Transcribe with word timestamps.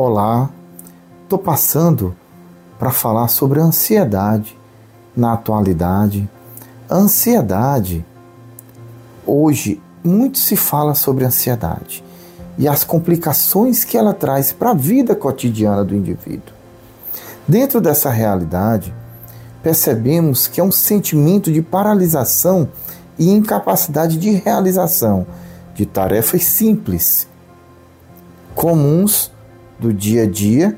Olá, 0.00 0.48
estou 1.24 1.40
passando 1.40 2.14
para 2.78 2.92
falar 2.92 3.26
sobre 3.26 3.58
a 3.58 3.64
ansiedade 3.64 4.56
na 5.16 5.32
atualidade. 5.32 6.30
Ansiedade, 6.88 8.06
hoje, 9.26 9.82
muito 10.04 10.38
se 10.38 10.54
fala 10.54 10.94
sobre 10.94 11.24
ansiedade 11.24 12.04
e 12.56 12.68
as 12.68 12.84
complicações 12.84 13.82
que 13.82 13.98
ela 13.98 14.14
traz 14.14 14.52
para 14.52 14.70
a 14.70 14.72
vida 14.72 15.16
cotidiana 15.16 15.84
do 15.84 15.96
indivíduo. 15.96 16.54
Dentro 17.48 17.80
dessa 17.80 18.08
realidade, 18.08 18.94
percebemos 19.64 20.46
que 20.46 20.60
é 20.60 20.64
um 20.64 20.70
sentimento 20.70 21.50
de 21.50 21.60
paralisação 21.60 22.68
e 23.18 23.32
incapacidade 23.32 24.16
de 24.16 24.30
realização 24.30 25.26
de 25.74 25.84
tarefas 25.84 26.44
simples, 26.44 27.26
comuns 28.54 29.36
do 29.78 29.92
dia 29.92 30.24
a 30.24 30.26
dia, 30.26 30.76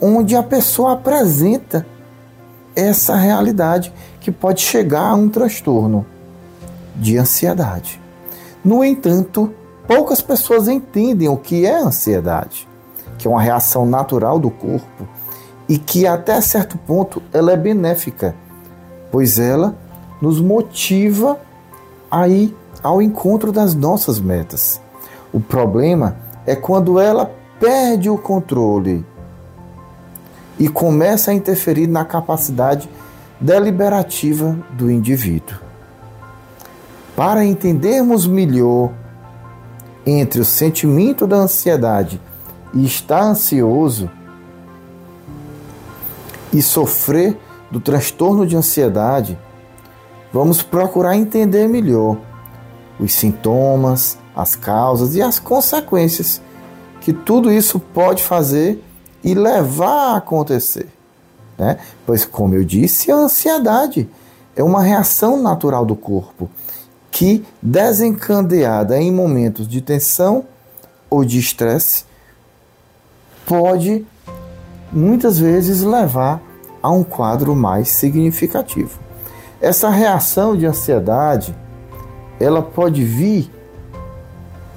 onde 0.00 0.34
a 0.34 0.42
pessoa 0.42 0.92
apresenta 0.92 1.86
essa 2.74 3.14
realidade 3.14 3.92
que 4.20 4.30
pode 4.30 4.60
chegar 4.60 5.08
a 5.08 5.14
um 5.14 5.28
transtorno 5.28 6.04
de 6.96 7.18
ansiedade. 7.18 8.00
No 8.64 8.82
entanto, 8.82 9.52
poucas 9.86 10.20
pessoas 10.20 10.68
entendem 10.68 11.28
o 11.28 11.36
que 11.36 11.66
é 11.66 11.78
ansiedade, 11.78 12.66
que 13.18 13.26
é 13.26 13.30
uma 13.30 13.42
reação 13.42 13.86
natural 13.86 14.38
do 14.38 14.50
corpo 14.50 15.06
e 15.68 15.78
que 15.78 16.06
até 16.06 16.40
certo 16.40 16.76
ponto 16.78 17.22
ela 17.32 17.52
é 17.52 17.56
benéfica, 17.56 18.34
pois 19.10 19.38
ela 19.38 19.76
nos 20.20 20.40
motiva 20.40 21.38
a 22.10 22.28
ir 22.28 22.56
ao 22.82 23.00
encontro 23.00 23.52
das 23.52 23.74
nossas 23.74 24.20
metas. 24.20 24.80
O 25.32 25.40
problema 25.40 26.16
é 26.46 26.54
quando 26.54 26.98
ela 26.98 27.30
perde 27.58 28.10
o 28.10 28.18
controle 28.18 29.04
e 30.58 30.68
começa 30.68 31.30
a 31.30 31.34
interferir 31.34 31.86
na 31.86 32.04
capacidade 32.04 32.88
deliberativa 33.40 34.56
do 34.72 34.90
indivíduo. 34.90 35.58
Para 37.16 37.44
entendermos 37.44 38.26
melhor 38.26 38.92
entre 40.06 40.40
o 40.40 40.44
sentimento 40.44 41.26
da 41.26 41.36
ansiedade 41.36 42.20
e 42.72 42.84
estar 42.84 43.22
ansioso 43.22 44.10
e 46.52 46.60
sofrer 46.60 47.38
do 47.70 47.80
transtorno 47.80 48.46
de 48.46 48.56
ansiedade, 48.56 49.38
vamos 50.32 50.62
procurar 50.62 51.16
entender 51.16 51.68
melhor 51.68 52.18
os 52.98 53.12
sintomas, 53.12 54.18
as 54.34 54.54
causas 54.54 55.14
e 55.14 55.22
as 55.22 55.38
consequências 55.38 56.40
que 57.04 57.12
tudo 57.12 57.52
isso 57.52 57.78
pode 57.78 58.22
fazer 58.22 58.82
e 59.22 59.34
levar 59.34 60.14
a 60.14 60.16
acontecer. 60.16 60.88
Né? 61.58 61.76
Pois, 62.06 62.24
como 62.24 62.54
eu 62.54 62.64
disse, 62.64 63.12
a 63.12 63.16
ansiedade 63.16 64.08
é 64.56 64.62
uma 64.62 64.82
reação 64.82 65.42
natural 65.42 65.84
do 65.84 65.94
corpo 65.94 66.48
que, 67.10 67.44
desencadeada 67.60 68.98
em 68.98 69.12
momentos 69.12 69.68
de 69.68 69.82
tensão 69.82 70.46
ou 71.10 71.26
de 71.26 71.38
estresse, 71.38 72.06
pode 73.44 74.06
muitas 74.90 75.38
vezes 75.38 75.82
levar 75.82 76.40
a 76.82 76.90
um 76.90 77.04
quadro 77.04 77.54
mais 77.54 77.90
significativo. 77.90 78.98
Essa 79.60 79.90
reação 79.90 80.56
de 80.56 80.64
ansiedade, 80.64 81.54
ela 82.40 82.62
pode 82.62 83.04
vir 83.04 83.50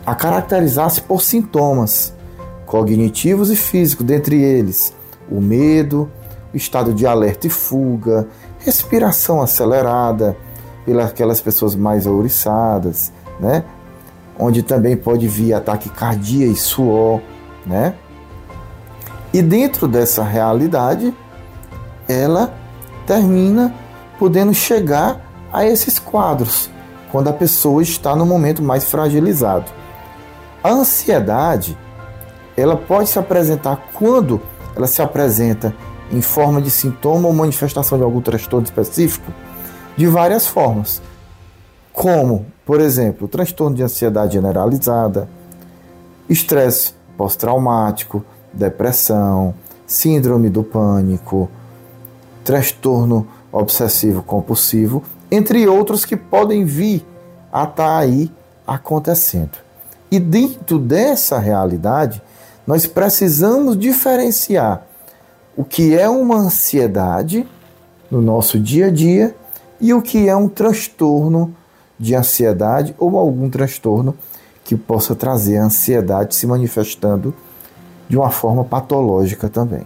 a 0.06 0.14
caracterizar-se 0.14 1.00
por 1.00 1.22
sintomas 1.22 2.17
cognitivos 2.68 3.50
e 3.50 3.56
físicos, 3.56 4.06
dentre 4.06 4.40
eles 4.40 4.94
o 5.30 5.42
medo, 5.42 6.12
o 6.54 6.58
estado 6.58 6.94
de 6.94 7.08
alerta 7.08 7.48
e 7.48 7.50
fuga, 7.50 8.28
respiração 8.60 9.42
acelerada 9.42 10.38
pelas 10.86 11.10
aquelas 11.10 11.42
pessoas 11.42 11.76
mais 11.76 12.06
ouriçadas, 12.06 13.12
né? 13.40 13.64
Onde 14.38 14.62
também 14.62 14.96
pode 14.96 15.28
vir 15.28 15.54
ataque 15.54 15.90
cardíaco 15.90 16.54
e 16.54 16.56
suor, 16.56 17.22
né? 17.66 17.96
E 19.34 19.42
dentro 19.42 19.88
dessa 19.88 20.24
realidade, 20.24 21.14
ela 22.08 22.54
termina 23.06 23.74
podendo 24.20 24.54
chegar 24.54 25.22
a 25.52 25.66
esses 25.66 26.00
quadros 26.00 26.70
quando 27.12 27.30
a 27.30 27.34
pessoa 27.34 27.82
está 27.82 28.16
no 28.16 28.26
momento 28.26 28.62
mais 28.62 28.86
fragilizado. 28.86 29.72
A 30.64 30.70
ansiedade 30.70 31.78
ela 32.58 32.76
pode 32.76 33.10
se 33.10 33.20
apresentar 33.20 33.90
quando 33.94 34.42
ela 34.76 34.88
se 34.88 35.02
apresenta 35.02 35.74
em 36.12 36.22
forma 36.22 36.62
de 36.62 36.72
sintoma 36.72 37.28
ou 37.28 37.34
manifestação 37.34 37.98
de 37.98 38.04
algum 38.04 38.22
transtorno 38.22 38.66
específico 38.66 39.32
de 39.96 40.08
várias 40.08 40.48
formas, 40.48 41.02
como, 41.94 42.46
por 42.66 42.80
exemplo, 42.80 43.28
transtorno 43.28 43.76
de 43.76 43.84
ansiedade 43.84 44.34
generalizada, 44.34 45.28
estresse 46.30 46.94
pós-traumático, 47.18 48.24
depressão, 48.54 49.54
síndrome 49.86 50.50
do 50.50 50.64
pânico, 50.64 51.50
transtorno 52.44 53.28
obsessivo 53.52 54.22
compulsivo, 54.22 55.04
entre 55.32 55.68
outros 55.68 56.06
que 56.06 56.16
podem 56.16 56.64
vir 56.64 57.06
a 57.52 57.64
estar 57.64 57.76
tá 57.76 57.98
aí 57.98 58.32
acontecendo. 58.66 59.58
E 60.12 60.20
dentro 60.20 60.78
dessa 60.78 61.40
realidade, 61.40 62.22
nós 62.68 62.86
precisamos 62.86 63.80
diferenciar 63.80 64.86
o 65.56 65.64
que 65.64 65.98
é 65.98 66.10
uma 66.10 66.36
ansiedade 66.36 67.48
no 68.12 68.22
nosso 68.22 68.60
dia 68.60 68.88
a 68.88 68.92
dia 68.92 69.34
e 69.80 69.94
o 69.94 70.02
que 70.02 70.28
é 70.28 70.36
um 70.36 70.50
transtorno 70.50 71.56
de 71.98 72.14
ansiedade 72.14 72.94
ou 73.00 73.18
algum 73.18 73.50
transtorno 73.50 74.16
que 74.66 74.76
possa 74.76 75.16
trazer 75.16 75.58
a 75.58 75.64
ansiedade 75.64 76.36
se 76.36 76.46
manifestando 76.46 77.34
de 78.10 78.18
uma 78.18 78.30
forma 78.30 78.66
patológica 78.66 79.48
também. 79.48 79.86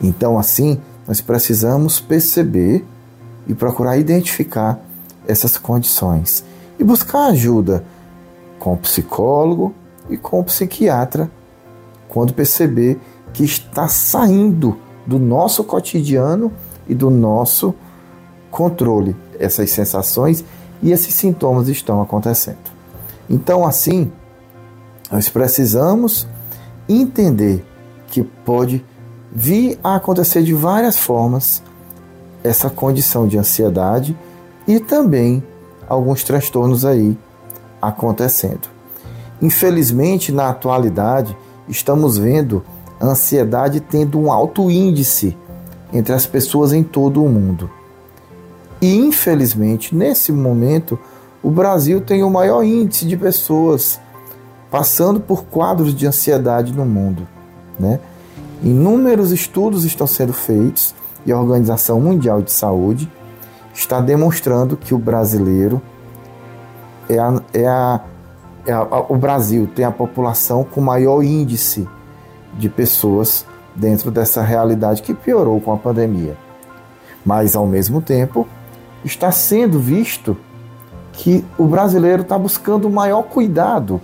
Então, 0.00 0.38
assim, 0.38 0.80
nós 1.06 1.20
precisamos 1.20 1.98
perceber 1.98 2.84
e 3.48 3.54
procurar 3.54 3.96
identificar 3.96 4.78
essas 5.26 5.58
condições 5.58 6.44
e 6.78 6.84
buscar 6.84 7.26
ajuda 7.26 7.84
com 8.58 8.74
o 8.74 8.76
psicólogo 8.76 9.74
e 10.08 10.16
com 10.16 10.40
o 10.40 10.44
psiquiatra 10.44 11.30
quando 12.16 12.32
perceber 12.32 12.98
que 13.34 13.44
está 13.44 13.88
saindo 13.88 14.78
do 15.06 15.18
nosso 15.18 15.62
cotidiano 15.62 16.50
e 16.88 16.94
do 16.94 17.10
nosso 17.10 17.74
controle 18.50 19.14
essas 19.38 19.70
sensações 19.70 20.42
e 20.82 20.92
esses 20.92 21.12
sintomas 21.12 21.68
estão 21.68 22.00
acontecendo. 22.00 22.56
Então, 23.28 23.66
assim, 23.66 24.10
nós 25.12 25.28
precisamos 25.28 26.26
entender 26.88 27.62
que 28.06 28.22
pode 28.22 28.82
vir 29.30 29.78
a 29.84 29.96
acontecer 29.96 30.42
de 30.42 30.54
várias 30.54 30.96
formas 30.96 31.62
essa 32.42 32.70
condição 32.70 33.28
de 33.28 33.36
ansiedade 33.36 34.16
e 34.66 34.80
também 34.80 35.44
alguns 35.86 36.24
transtornos 36.24 36.82
aí 36.82 37.14
acontecendo. 37.82 38.70
Infelizmente, 39.42 40.32
na 40.32 40.48
atualidade, 40.48 41.36
estamos 41.68 42.18
vendo 42.18 42.64
a 43.00 43.06
ansiedade 43.06 43.80
tendo 43.80 44.18
um 44.18 44.32
alto 44.32 44.70
índice 44.70 45.36
entre 45.92 46.12
as 46.12 46.26
pessoas 46.26 46.72
em 46.72 46.82
todo 46.82 47.22
o 47.22 47.28
mundo. 47.28 47.70
E 48.80 48.96
infelizmente, 48.96 49.94
nesse 49.94 50.32
momento, 50.32 50.98
o 51.42 51.50
Brasil 51.50 52.00
tem 52.00 52.22
o 52.22 52.30
maior 52.30 52.62
índice 52.62 53.06
de 53.06 53.16
pessoas 53.16 54.00
passando 54.70 55.20
por 55.20 55.44
quadros 55.44 55.94
de 55.94 56.06
ansiedade 56.06 56.72
no 56.72 56.84
mundo. 56.84 57.26
Né? 57.78 58.00
Inúmeros 58.62 59.32
estudos 59.32 59.84
estão 59.84 60.06
sendo 60.06 60.32
feitos 60.32 60.94
e 61.24 61.32
a 61.32 61.38
Organização 61.38 62.00
Mundial 62.00 62.42
de 62.42 62.52
Saúde 62.52 63.10
está 63.74 64.00
demonstrando 64.00 64.76
que 64.76 64.94
o 64.94 64.98
brasileiro 64.98 65.80
é 67.08 67.18
a, 67.18 67.40
é 67.52 67.66
a 67.66 68.00
o 69.08 69.16
Brasil 69.16 69.68
tem 69.74 69.84
a 69.84 69.90
população 69.90 70.64
com 70.64 70.80
maior 70.80 71.22
índice 71.22 71.88
de 72.54 72.68
pessoas 72.68 73.46
dentro 73.74 74.10
dessa 74.10 74.42
realidade 74.42 75.02
que 75.02 75.14
piorou 75.14 75.60
com 75.60 75.72
a 75.72 75.76
pandemia. 75.76 76.36
Mas, 77.24 77.54
ao 77.54 77.66
mesmo 77.66 78.00
tempo, 78.00 78.46
está 79.04 79.30
sendo 79.30 79.78
visto 79.78 80.36
que 81.12 81.44
o 81.58 81.64
brasileiro 81.64 82.22
está 82.22 82.38
buscando 82.38 82.90
maior 82.90 83.22
cuidado 83.22 84.00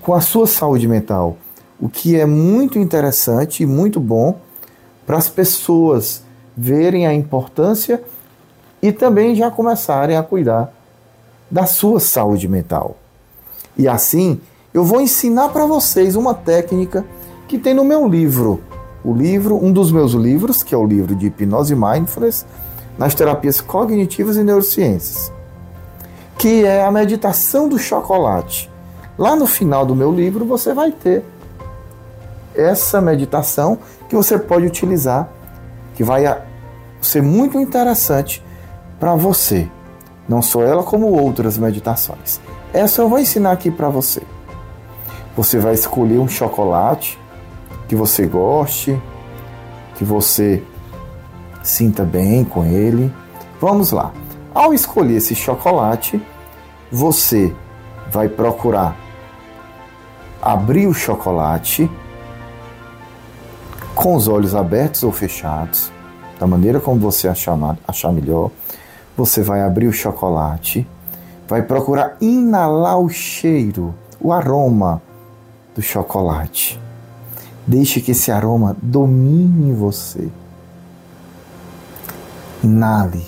com 0.00 0.14
a 0.14 0.20
sua 0.20 0.46
saúde 0.46 0.88
mental, 0.88 1.36
o 1.78 1.88
que 1.88 2.18
é 2.18 2.24
muito 2.24 2.78
interessante 2.78 3.62
e 3.62 3.66
muito 3.66 4.00
bom 4.00 4.38
para 5.06 5.18
as 5.18 5.28
pessoas 5.28 6.22
verem 6.56 7.06
a 7.06 7.14
importância 7.14 8.02
e 8.82 8.92
também 8.92 9.34
já 9.34 9.50
começarem 9.50 10.16
a 10.16 10.22
cuidar 10.22 10.72
da 11.50 11.66
sua 11.66 12.00
saúde 12.00 12.48
mental. 12.48 12.96
E 13.80 13.88
assim, 13.88 14.38
eu 14.74 14.84
vou 14.84 15.00
ensinar 15.00 15.48
para 15.48 15.64
vocês 15.64 16.14
uma 16.14 16.34
técnica 16.34 17.02
que 17.48 17.58
tem 17.58 17.72
no 17.72 17.82
meu 17.82 18.06
livro. 18.06 18.60
O 19.02 19.14
livro, 19.14 19.56
um 19.56 19.72
dos 19.72 19.90
meus 19.90 20.12
livros, 20.12 20.62
que 20.62 20.74
é 20.74 20.78
o 20.78 20.84
livro 20.84 21.14
de 21.14 21.28
hipnose 21.28 21.74
mindfulness, 21.74 22.44
nas 22.98 23.14
terapias 23.14 23.58
cognitivas 23.58 24.36
e 24.36 24.44
neurociências, 24.44 25.32
que 26.36 26.62
é 26.62 26.84
a 26.84 26.90
meditação 26.90 27.70
do 27.70 27.78
chocolate. 27.78 28.70
Lá 29.16 29.34
no 29.34 29.46
final 29.46 29.86
do 29.86 29.96
meu 29.96 30.12
livro 30.12 30.44
você 30.44 30.74
vai 30.74 30.92
ter 30.92 31.24
essa 32.54 33.00
meditação 33.00 33.78
que 34.10 34.14
você 34.14 34.38
pode 34.38 34.66
utilizar, 34.66 35.26
que 35.94 36.04
vai 36.04 36.24
ser 37.00 37.22
muito 37.22 37.58
interessante 37.58 38.44
para 38.98 39.14
você. 39.14 39.66
Não 40.28 40.42
só 40.42 40.62
ela, 40.62 40.82
como 40.82 41.06
outras 41.06 41.56
meditações. 41.56 42.38
Essa 42.72 43.02
eu 43.02 43.08
vou 43.08 43.18
ensinar 43.18 43.52
aqui 43.52 43.70
para 43.70 43.88
você. 43.88 44.22
Você 45.36 45.58
vai 45.58 45.74
escolher 45.74 46.18
um 46.18 46.28
chocolate 46.28 47.18
que 47.88 47.96
você 47.96 48.26
goste, 48.26 49.00
que 49.96 50.04
você 50.04 50.62
sinta 51.62 52.04
bem 52.04 52.44
com 52.44 52.64
ele. 52.64 53.12
Vamos 53.60 53.90
lá. 53.90 54.12
Ao 54.54 54.72
escolher 54.72 55.16
esse 55.16 55.34
chocolate, 55.34 56.22
você 56.90 57.54
vai 58.10 58.28
procurar 58.28 58.96
abrir 60.40 60.86
o 60.86 60.94
chocolate 60.94 61.90
com 63.94 64.14
os 64.14 64.28
olhos 64.28 64.54
abertos 64.54 65.02
ou 65.02 65.12
fechados, 65.12 65.92
da 66.38 66.46
maneira 66.46 66.80
como 66.80 66.98
você 66.98 67.28
achar, 67.28 67.58
achar 67.86 68.12
melhor. 68.12 68.50
Você 69.16 69.42
vai 69.42 69.60
abrir 69.60 69.86
o 69.86 69.92
chocolate, 69.92 70.86
vai 71.50 71.62
procurar 71.62 72.16
inalar 72.20 72.96
o 73.00 73.08
cheiro, 73.08 73.92
o 74.20 74.32
aroma 74.32 75.02
do 75.74 75.82
chocolate. 75.82 76.80
Deixe 77.66 78.00
que 78.00 78.12
esse 78.12 78.30
aroma 78.30 78.76
domine 78.80 79.74
você. 79.74 80.30
Inale. 82.62 83.26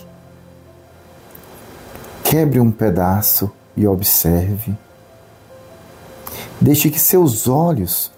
Quebre 2.22 2.60
um 2.60 2.70
pedaço 2.70 3.50
e 3.76 3.88
observe. 3.88 4.72
Deixe 6.60 6.90
que 6.90 7.00
seus 7.00 7.48
olhos 7.48 8.12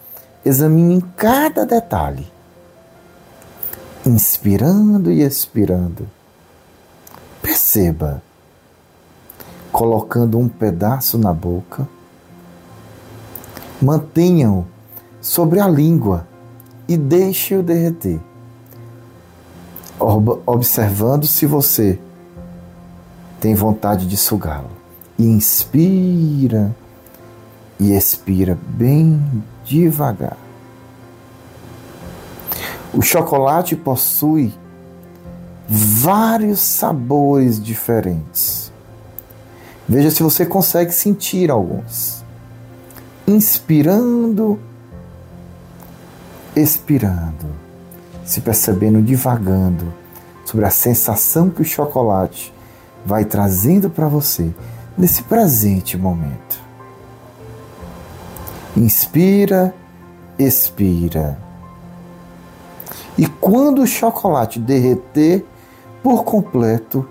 examinem 0.45 1.01
cada 1.17 1.65
detalhe, 1.65 2.31
inspirando 4.05 5.11
e 5.11 5.23
expirando. 5.23 6.07
Perceba, 7.41 8.23
colocando 9.75 10.39
um 10.39 10.49
pedaço 10.49 11.19
na 11.19 11.33
boca, 11.33 11.89
mantenha-o 13.83 14.65
sobre 15.21 15.59
a 15.59 15.67
língua 15.67 16.29
e 16.87 16.97
deixe-o 16.97 17.61
derreter, 17.61 18.21
observando 20.47 21.27
se 21.27 21.45
você 21.45 21.99
tem 23.41 23.57
vontade 23.57 24.07
de 24.07 24.17
sugá-lo. 24.17 24.71
Inspira 25.19 26.73
e 27.81 27.95
expira 27.95 28.57
bem 28.69 29.21
devagar. 29.65 30.37
O 32.93 33.03
chocolate 33.03 33.75
possui 33.75 34.55
vários 35.69 36.61
sabores 36.61 37.61
diferentes. 37.61 38.64
Veja 39.89 40.11
se 40.11 40.23
você 40.23 40.47
consegue 40.47 40.93
sentir 40.93 41.51
alguns. 41.51 42.25
Inspirando, 43.27 44.59
expirando, 46.57 47.47
se 48.25 48.41
percebendo 48.41 49.03
divagando 49.03 49.93
sobre 50.45 50.65
a 50.65 50.71
sensação 50.71 51.51
que 51.51 51.63
o 51.63 51.65
chocolate 51.65 52.53
vai 53.05 53.25
trazendo 53.25 53.91
para 53.91 54.09
você 54.09 54.51
nesse 54.97 55.23
presente 55.23 55.99
momento. 55.99 56.63
Inspira, 58.77 59.75
expira. 60.39 61.39
E 63.17 63.27
quando 63.27 63.83
o 63.83 63.87
chocolate 63.87 64.59
derreter 64.59 65.45
por 66.03 66.25
completo, 66.25 67.07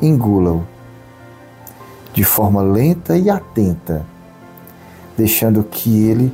engula-o 0.00 0.75
de 2.16 2.24
forma 2.24 2.62
lenta 2.62 3.14
e 3.14 3.28
atenta, 3.28 4.06
deixando 5.18 5.62
que 5.62 6.08
ele 6.08 6.32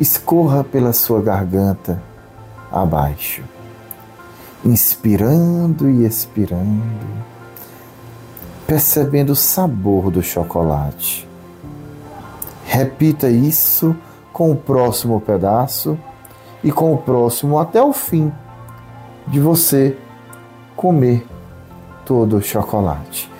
escorra 0.00 0.64
pela 0.64 0.94
sua 0.94 1.20
garganta 1.20 2.02
abaixo, 2.72 3.44
inspirando 4.64 5.90
e 5.90 6.06
expirando 6.06 7.28
percebendo 8.66 9.30
o 9.30 9.36
sabor 9.36 10.10
do 10.10 10.22
chocolate. 10.22 11.28
Repita 12.64 13.28
isso 13.28 13.94
com 14.32 14.52
o 14.52 14.56
próximo 14.56 15.20
pedaço 15.20 15.98
e 16.64 16.72
com 16.72 16.94
o 16.94 16.98
próximo 16.98 17.58
até 17.58 17.82
o 17.82 17.92
fim 17.92 18.32
de 19.26 19.38
você 19.38 19.96
comer 20.74 21.26
todo 22.06 22.36
o 22.36 22.42
chocolate. 22.42 23.37